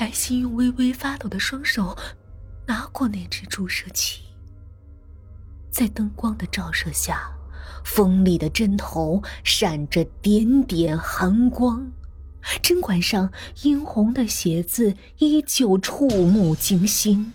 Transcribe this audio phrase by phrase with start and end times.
[0.00, 1.94] 白昕用微微发抖的双手
[2.66, 4.22] 拿过那只注射器，
[5.70, 7.30] 在灯光的照射下，
[7.84, 11.92] 锋利的针头闪着点点寒光，
[12.62, 17.34] 针管上殷红的血字依旧触目惊心，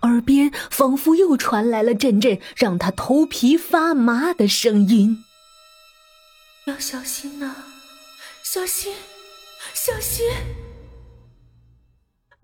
[0.00, 5.22] 耳边仿佛又传来了阵阵让他头皮发麻的声音
[6.66, 7.54] ：“要小心呐，
[8.42, 8.92] 小心，
[9.72, 10.26] 小心！”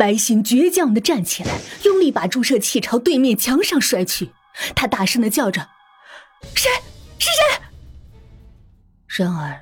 [0.04, 4.32] 白昕倔强的站起来，用力把注射器朝对面墙上摔去。
[4.76, 5.66] 他大声的叫着
[6.54, 6.68] ：“谁？
[7.18, 7.64] 是谁？”
[9.08, 9.58] 然而，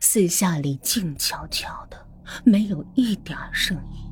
[0.00, 2.08] 四下里静悄悄的，
[2.42, 4.10] 没有一点声音。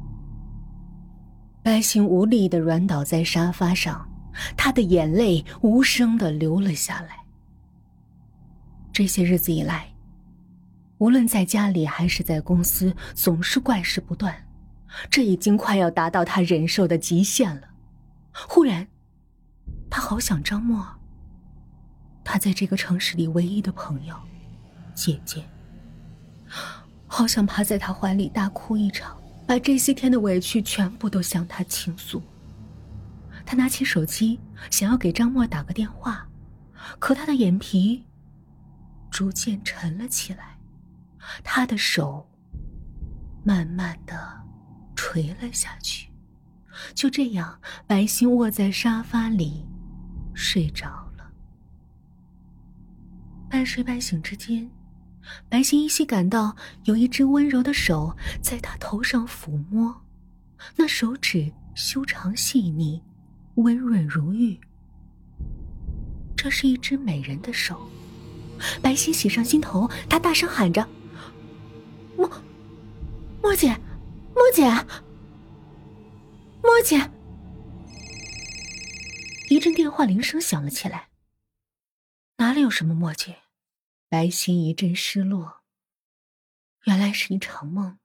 [1.65, 4.09] 白昕无力的软倒在沙发上，
[4.57, 7.25] 他的眼泪无声的流了下来。
[8.93, 9.93] 这些日子以来，
[10.99, 14.33] 无论在家里还是在公司，总是怪事不断。
[15.11, 17.69] 这已经快要达到他忍受的极限了。
[18.33, 18.87] 忽然，
[19.91, 20.87] 他好想张默，
[22.25, 24.15] 他在这个城市里唯一的朋友，
[24.95, 25.45] 姐姐。
[27.07, 32.23] 好想趴在他怀里大哭一场，把这些天的委屈全部都向他倾诉。
[33.45, 36.27] 他拿起手机，想要给张默打个电话，
[36.99, 38.05] 可他的眼皮
[39.11, 40.59] 逐渐沉了起来，
[41.45, 42.27] 他的手
[43.45, 44.41] 慢慢的。
[45.13, 46.09] 垂了下去，
[46.95, 49.63] 就这样，白昕卧在沙发里，
[50.33, 51.31] 睡着了。
[53.51, 54.71] 半睡半醒之间，
[55.51, 59.95] 白昕依稀感到有一只温柔的手在她头上抚摸，
[60.77, 63.03] 那手指修长细腻，
[63.57, 64.59] 温润如玉。
[66.35, 67.87] 这是一只美人的手，
[68.81, 70.89] 白昕喜上心头，她大声喊着
[72.17, 72.31] ：“莫，
[73.43, 73.79] 莫姐。”
[74.53, 74.71] 姐，
[76.63, 77.11] 莫姐，
[79.49, 81.09] 一阵电话铃声响了起来。
[82.37, 83.39] 哪里有什么墨姐？
[84.11, 85.63] 白心一阵失落。
[86.85, 87.99] 原来是一场梦。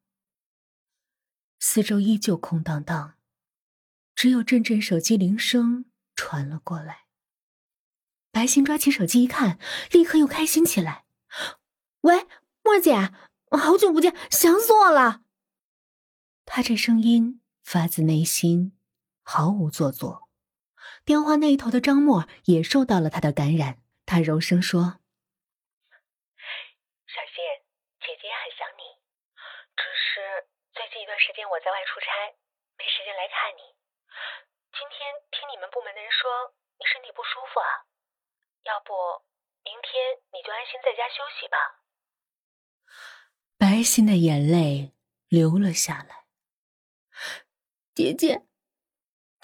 [1.59, 3.15] 四周依旧空荡荡，
[4.15, 5.85] 只有阵阵手机铃声
[6.15, 7.07] 传了过来。
[8.31, 9.59] 白心抓起手机一看，
[9.91, 11.03] 立刻又开心起来。
[12.01, 12.25] 喂，
[12.63, 13.11] 莫姐，
[13.51, 15.23] 好久不见，想死我了。
[16.47, 18.71] 他这声音发自内心，
[19.21, 20.31] 毫无做作。
[21.03, 25.03] 电话那头的张默也受到了他的感染，他柔声说
[27.05, 27.43] ：“小谢，
[27.99, 28.95] 姐姐也很想你，
[29.75, 32.07] 只是最近一段时间我在外出差，
[32.79, 33.75] 没时间来看你。
[34.71, 34.97] 今天
[35.35, 36.31] 听你们部门的人说
[36.79, 37.85] 你身体不舒服啊，
[38.63, 38.95] 要不
[39.67, 39.91] 明天
[40.31, 41.83] 你就安心在家休息吧。”
[43.59, 44.95] 白昕的眼泪
[45.27, 46.16] 流了下来。
[47.97, 48.45] 姐姐，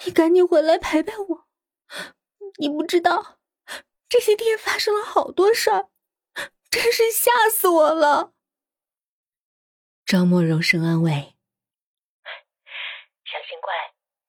[0.06, 1.48] 你赶紧回来陪陪我。
[2.62, 3.40] 你不知道，
[4.08, 5.90] 这些天发生了好多事儿，
[6.70, 8.32] 真是吓死我了。
[10.06, 11.34] 张默柔声安慰
[13.26, 13.74] ：“小心乖，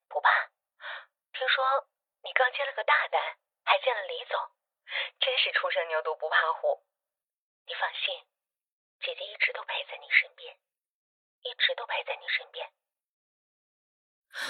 [0.09, 0.50] 不怕。
[1.30, 1.86] 听说
[2.25, 3.22] 你刚接了个大单，
[3.62, 4.42] 还见了李总，
[5.22, 6.81] 真是初生牛犊不怕虎。
[7.69, 8.25] 你放心，
[9.06, 10.57] 姐姐一直都陪在你身边，
[11.46, 12.66] 一直都陪在你身边。”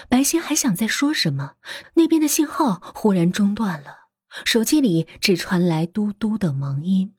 [0.09, 1.57] 白昕还想再说什么，
[1.93, 4.09] 那边的信号忽然中断了，
[4.43, 7.15] 手机里只传来嘟嘟的忙音。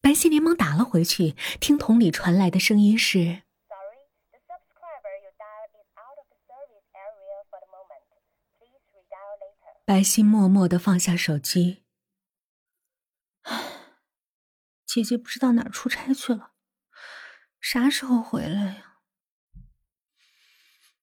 [0.00, 3.42] 白昕连忙打了回去，听筒里传来的声音是
[9.84, 11.82] ：“白昕默默的放下手机。
[13.42, 13.64] 唉，
[14.86, 16.52] 姐姐不知道哪儿出差去了，
[17.60, 18.87] 啥时候回来呀？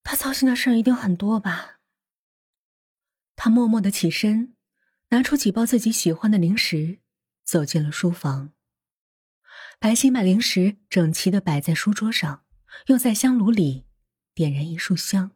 [0.05, 1.79] 他操心的事儿一定很多吧？
[3.35, 4.55] 他默默的起身，
[5.09, 6.99] 拿出几包自己喜欢的零食，
[7.43, 8.53] 走进了书房。
[9.79, 12.45] 白昕把零食整齐的摆在书桌上，
[12.85, 13.87] 又在香炉里
[14.35, 15.31] 点燃一束香。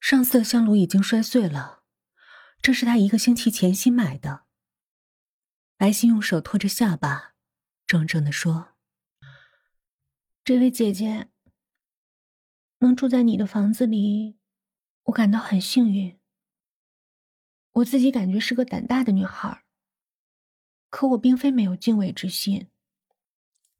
[0.00, 1.84] 上次的香炉已经摔碎了，
[2.60, 4.46] 这是他一个星期前新买的。
[5.76, 7.34] 白昕用手托着下巴，
[7.86, 8.70] 怔怔的说
[10.42, 11.28] ：“这位姐姐。”
[12.80, 14.36] 能住在你的房子里，
[15.04, 16.18] 我感到很幸运。
[17.72, 19.64] 我自己感觉是个胆大的女孩，
[20.88, 22.68] 可我并非没有敬畏之心。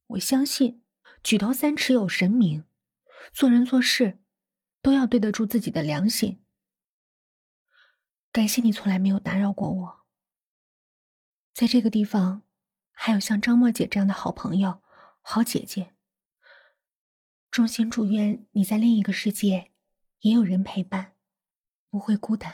[0.08, 0.82] 我相信
[1.23, 2.64] 举头三尺有神明，
[3.32, 4.20] 做人做事
[4.82, 6.44] 都要对得住自己的良心。
[8.31, 10.00] 感谢你从来没有打扰过我。
[11.55, 12.43] 在这个地方，
[12.93, 14.82] 还有像张墨姐这样的好朋友、
[15.23, 15.94] 好姐姐。
[17.50, 19.70] 衷心祝愿你在另一个世界
[20.20, 21.14] 也有人陪伴，
[21.91, 22.52] 不会孤单。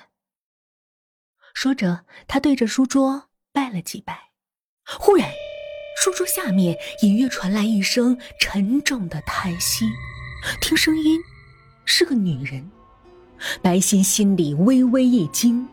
[1.52, 4.30] 说着，他对着书桌拜了几拜。
[4.98, 5.30] 忽然，
[6.02, 9.86] 书桌下面隐约传来一声沉重的叹息。
[10.62, 11.20] 听声音，
[11.84, 12.70] 是个女人。
[13.60, 15.68] 白昕心里微微一惊，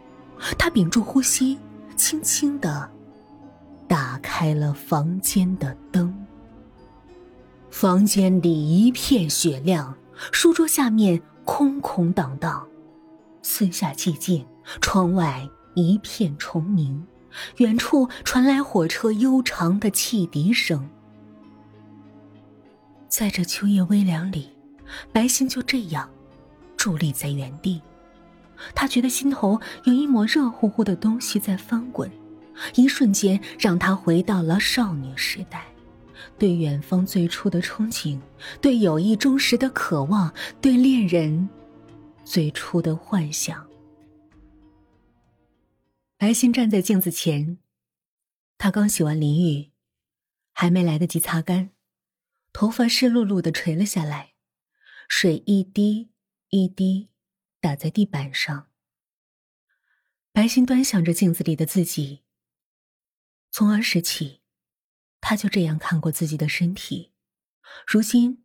[0.59, 1.57] 他屏住呼吸，
[1.95, 2.91] 轻轻的
[3.87, 6.12] 打开了房间的灯。
[7.73, 9.97] 房间里一片雪亮，
[10.31, 12.67] 书桌下面空空荡荡，
[13.41, 14.45] 四下寂静，
[14.79, 17.03] 窗外一片虫鸣，
[17.57, 20.87] 远处传来火车悠长的汽笛声。
[23.09, 24.51] 在这秋夜微凉里，
[25.11, 26.07] 白昕就这样
[26.77, 27.81] 伫立在原地，
[28.75, 32.09] 他觉得心头有一抹热乎乎的东西在翻滚，
[32.75, 35.65] 一瞬间让他回到了少女时代。
[36.37, 38.19] 对远方最初的憧憬，
[38.61, 41.49] 对友谊忠实的渴望，对恋人
[42.23, 43.69] 最初的幻想。
[46.17, 47.57] 白昕站在镜子前，
[48.57, 49.71] 她刚洗完淋浴，
[50.53, 51.71] 还没来得及擦干，
[52.53, 54.33] 头发湿漉漉的垂了下来，
[55.09, 56.11] 水一滴
[56.49, 57.09] 一滴
[57.59, 58.67] 打在地板上。
[60.31, 62.21] 白昕端详着镜子里的自己，
[63.51, 64.42] 从儿时起。
[65.25, 67.13] 他就这样看过自己的身体，
[67.87, 68.43] 如今，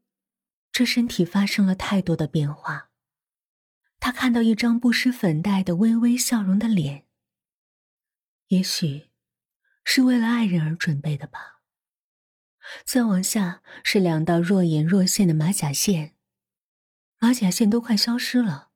[0.70, 2.92] 这身体发生了太多的变化。
[3.98, 7.08] 他看到一张不施粉黛的微微笑容的脸，
[8.46, 9.10] 也许
[9.82, 11.62] 是为了爱人而准备的吧。
[12.84, 16.14] 再往下是两道若隐若现的马甲线，
[17.18, 18.70] 马甲线都快消失了，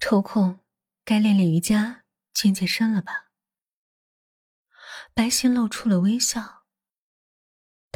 [0.00, 0.58] 抽空
[1.04, 2.02] 该练练瑜伽、
[2.34, 3.30] 健健身了吧。
[5.14, 6.55] 白昕露出了微笑。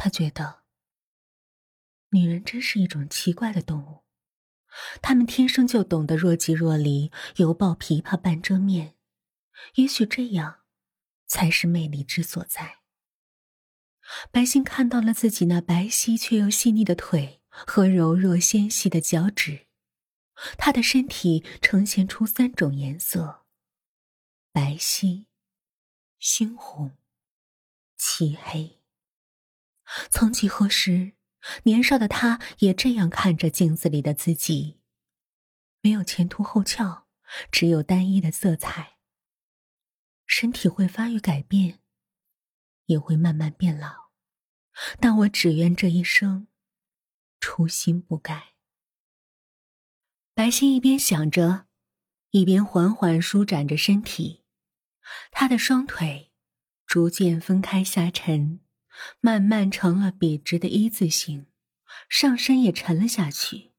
[0.03, 0.63] 他觉得，
[2.09, 4.03] 女人真是一种奇怪的动物，
[4.99, 8.95] 她们天生就懂得若即若离，犹抱琵琶半遮面。
[9.75, 10.61] 也许这样，
[11.27, 12.79] 才是魅力之所在。
[14.31, 19.67] 白昕看到了自己那白皙却又细腻的腿和柔弱纤细的脚趾，
[20.57, 23.45] 她的身体呈现出三种颜色：
[24.51, 25.27] 白皙、
[26.19, 26.97] 猩红、
[27.95, 28.80] 漆黑。
[30.09, 31.13] 曾几何时，
[31.63, 34.79] 年少的他也这样看着镜子里的自己，
[35.81, 37.07] 没有前凸后翘，
[37.51, 38.97] 只有单一的色彩。
[40.25, 41.79] 身体会发育改变，
[42.85, 44.11] 也会慢慢变老，
[44.99, 46.47] 但我只愿这一生，
[47.39, 48.53] 初心不改。
[50.33, 51.67] 白昕一边想着，
[52.29, 54.45] 一边缓缓舒展着身体，
[55.31, 56.31] 她的双腿
[56.85, 58.61] 逐渐分开下沉。
[59.19, 61.47] 慢慢成了笔直的一字形，
[62.09, 63.71] 上身也沉了下去。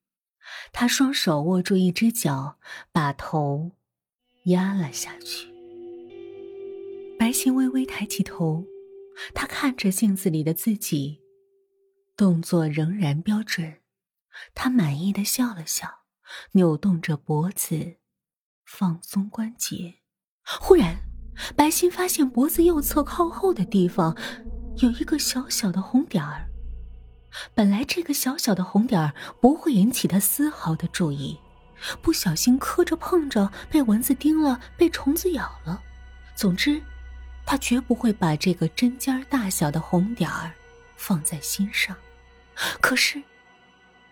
[0.72, 2.58] 他双手握住一只脚，
[2.92, 3.72] 把头
[4.44, 5.48] 压了下去。
[7.18, 8.64] 白昕微微抬起头，
[9.32, 11.20] 她看着镜子里的自己，
[12.16, 13.80] 动作仍然标准。
[14.54, 15.88] 她满意的笑了笑，
[16.52, 17.96] 扭动着脖子，
[18.64, 20.00] 放松关节。
[20.42, 20.98] 忽然，
[21.54, 24.16] 白昕发现脖子右侧靠后的地方。
[24.78, 26.48] 有一个小小的红点儿，
[27.54, 31.38] 本来这个小小的红点儿不会引起他丝毫的注意，
[32.00, 35.80] 不小心磕着碰着，被蚊子叮了，被虫子咬了，
[36.34, 36.80] 总之，
[37.44, 40.52] 他绝不会把这个针尖大小的红点儿
[40.96, 41.94] 放在心上。
[42.80, 43.22] 可是，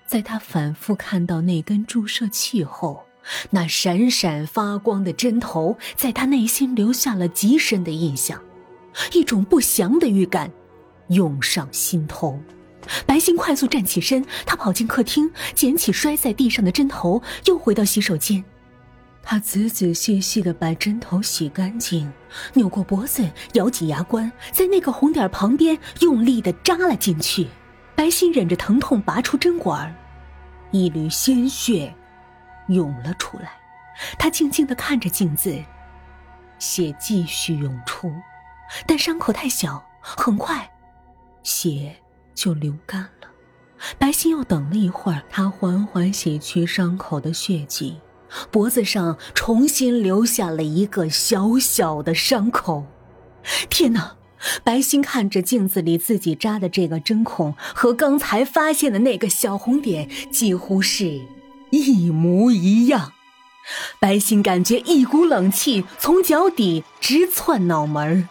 [0.06, 3.06] 在他反复看到那根注射器后，
[3.50, 8.42] 那闪闪发光的针头在他内心留下了极深的印象。
[9.12, 10.50] 一种不祥的预感
[11.08, 12.38] 涌上心头，
[13.06, 18.44] 白昕快速站起身，她跑进客厅，捡起摔在地上的针头，又回到洗手间。
[19.22, 22.10] 她仔仔细细的把针头洗干净，
[22.54, 27.46] 扭过脖子，咬紧牙关，在那个红点旁边用力的扎了进去。
[27.94, 29.94] 白昕忍着疼痛拔出针管，
[30.70, 31.94] 一缕鲜血
[32.68, 33.52] 涌了出来。
[34.18, 35.54] 她静静的看着镜子，
[36.58, 38.10] 血继续涌出。
[38.86, 40.70] 但伤口太小，很快，
[41.42, 41.96] 血
[42.34, 43.28] 就流干了。
[43.98, 47.98] 白昕又等了一会儿，他缓缓洗去伤口的血迹，
[48.50, 52.86] 脖子上重新留下了一个小小的伤口。
[53.68, 54.16] 天哪！
[54.64, 61.20] 白昕看着镜子里自己扎的这个针孔，和刚才发现的那个小红点几乎是
[61.68, 63.12] 一模一样。
[63.98, 68.28] 白昕感觉一股冷气从脚底直窜脑门儿。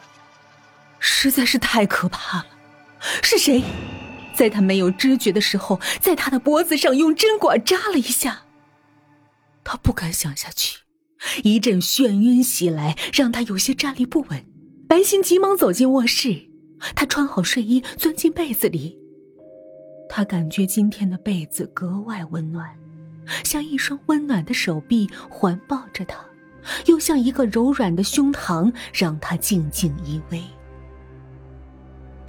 [1.00, 2.46] 实在是太可怕了！
[3.24, 3.64] 是谁
[4.34, 8.44] 在他没有知觉的时候，在他的脖子上用针管扎了一下。
[9.64, 10.80] 他不敢想下去，
[11.44, 14.46] 一阵眩晕袭来，让他有些站立不稳。
[14.88, 16.50] 白昕急忙走进卧室，
[16.96, 18.98] 他穿好睡衣，钻进被子里。
[20.10, 22.76] 他感觉今天的被子格外温暖，
[23.44, 26.18] 像一双温暖的手臂环抱着他，
[26.88, 30.42] 又像一个柔软的胸膛让他静静依偎。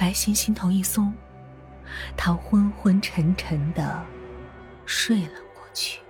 [0.00, 1.12] 白昕心头一松，
[2.16, 4.02] 他昏昏沉沉的
[4.86, 6.00] 睡了过去。